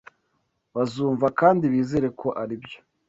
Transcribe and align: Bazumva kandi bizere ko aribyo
Bazumva 0.75 1.25
kandi 1.39 1.63
bizere 1.73 2.07
ko 2.19 2.27
aribyo 2.41 2.79